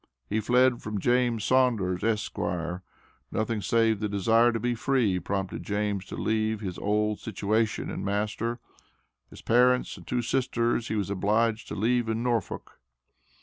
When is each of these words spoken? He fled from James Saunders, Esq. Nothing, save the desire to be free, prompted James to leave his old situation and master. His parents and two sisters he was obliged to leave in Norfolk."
He 0.27 0.39
fled 0.39 0.81
from 0.81 0.99
James 0.99 1.43
Saunders, 1.43 2.03
Esq. 2.03 2.35
Nothing, 3.31 3.61
save 3.61 3.99
the 3.99 4.09
desire 4.09 4.51
to 4.51 4.59
be 4.59 4.73
free, 4.73 5.19
prompted 5.19 5.61
James 5.61 6.05
to 6.05 6.15
leave 6.15 6.59
his 6.59 6.79
old 6.79 7.19
situation 7.19 7.91
and 7.91 8.03
master. 8.03 8.57
His 9.29 9.43
parents 9.43 9.95
and 9.97 10.07
two 10.07 10.23
sisters 10.23 10.87
he 10.87 10.95
was 10.95 11.11
obliged 11.11 11.67
to 11.67 11.75
leave 11.75 12.09
in 12.09 12.23
Norfolk." 12.23 12.79